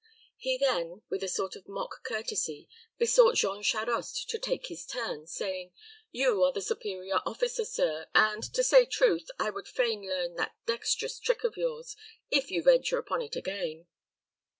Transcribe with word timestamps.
He 0.37 0.57
then, 0.57 1.03
with 1.11 1.21
a 1.23 1.27
sort 1.27 1.55
of 1.55 1.67
mock 1.67 2.03
courtesy, 2.03 2.67
besought 2.97 3.35
Jean 3.35 3.61
Charost 3.61 4.27
to 4.31 4.39
take 4.39 4.65
his 4.65 4.83
turn, 4.83 5.27
saying, 5.27 5.73
"You 6.09 6.41
are 6.43 6.51
the 6.51 6.59
superior 6.59 7.19
officer, 7.23 7.63
sir, 7.65 8.07
and, 8.15 8.41
to 8.55 8.63
say 8.63 8.85
truth, 8.87 9.27
I 9.37 9.51
would 9.51 9.67
fain 9.67 10.01
learn 10.09 10.33
that 10.37 10.55
dexterous 10.65 11.19
trick 11.19 11.43
of 11.43 11.55
yours, 11.55 11.95
if 12.31 12.49
you 12.49 12.63
venture 12.63 12.97
upon 12.97 13.21
it 13.21 13.35
again." 13.35 13.85